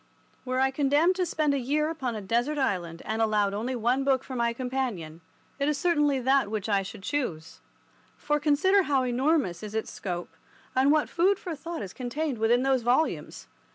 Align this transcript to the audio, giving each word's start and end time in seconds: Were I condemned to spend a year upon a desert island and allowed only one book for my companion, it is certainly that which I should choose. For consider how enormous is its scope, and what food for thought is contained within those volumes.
Were 0.45 0.59
I 0.59 0.71
condemned 0.71 1.15
to 1.17 1.27
spend 1.27 1.53
a 1.53 1.59
year 1.59 1.87
upon 1.91 2.15
a 2.15 2.21
desert 2.23 2.57
island 2.57 3.03
and 3.05 3.21
allowed 3.21 3.53
only 3.53 3.75
one 3.75 4.03
book 4.03 4.23
for 4.23 4.35
my 4.35 4.51
companion, 4.51 5.21
it 5.59 5.69
is 5.69 5.77
certainly 5.77 6.19
that 6.19 6.49
which 6.49 6.67
I 6.67 6.81
should 6.81 7.03
choose. 7.03 7.59
For 8.17 8.39
consider 8.39 8.81
how 8.81 9.03
enormous 9.05 9.61
is 9.61 9.75
its 9.75 9.91
scope, 9.91 10.35
and 10.75 10.91
what 10.91 11.07
food 11.07 11.37
for 11.37 11.55
thought 11.55 11.83
is 11.83 11.93
contained 11.93 12.39
within 12.39 12.63
those 12.63 12.81
volumes. 12.81 13.45